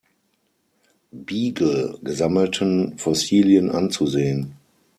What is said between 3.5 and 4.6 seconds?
anzusehen.